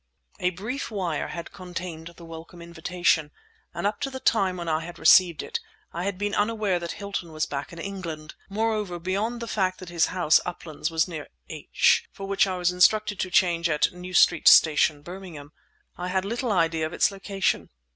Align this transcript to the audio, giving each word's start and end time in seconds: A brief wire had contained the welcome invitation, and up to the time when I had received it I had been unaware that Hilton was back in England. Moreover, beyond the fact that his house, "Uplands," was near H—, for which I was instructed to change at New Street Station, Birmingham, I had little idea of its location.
A 0.39 0.49
brief 0.49 0.89
wire 0.89 1.27
had 1.27 1.51
contained 1.51 2.13
the 2.17 2.25
welcome 2.25 2.59
invitation, 2.59 3.29
and 3.71 3.85
up 3.85 4.01
to 4.01 4.09
the 4.09 4.19
time 4.19 4.57
when 4.57 4.67
I 4.67 4.79
had 4.79 4.97
received 4.97 5.43
it 5.43 5.59
I 5.93 6.05
had 6.05 6.17
been 6.17 6.33
unaware 6.33 6.79
that 6.79 6.93
Hilton 6.93 7.31
was 7.31 7.45
back 7.45 7.71
in 7.71 7.77
England. 7.77 8.33
Moreover, 8.49 8.97
beyond 8.97 9.43
the 9.43 9.47
fact 9.47 9.77
that 9.77 9.89
his 9.89 10.07
house, 10.07 10.41
"Uplands," 10.43 10.89
was 10.89 11.07
near 11.07 11.27
H—, 11.49 12.07
for 12.11 12.25
which 12.27 12.47
I 12.47 12.57
was 12.57 12.71
instructed 12.71 13.19
to 13.19 13.29
change 13.29 13.69
at 13.69 13.91
New 13.93 14.15
Street 14.15 14.47
Station, 14.47 15.03
Birmingham, 15.03 15.51
I 15.99 16.07
had 16.07 16.25
little 16.25 16.51
idea 16.51 16.87
of 16.87 16.93
its 16.93 17.11
location. 17.11 17.69